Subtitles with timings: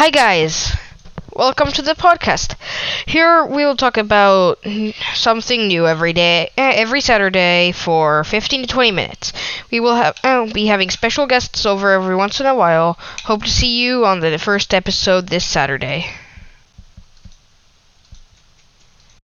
[0.00, 0.74] Hi, guys.
[1.36, 2.54] Welcome to the podcast.
[3.04, 4.58] Here we will talk about
[5.12, 9.34] something new every day, eh, every Saturday for 15 to 20 minutes.
[9.70, 12.98] We will have uh, oh, be having special guests over every once in a while.
[13.24, 16.06] Hope to see you on the first episode this Saturday.